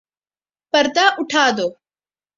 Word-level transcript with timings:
پردہ 0.73 1.05
اٹھادو 1.19 1.67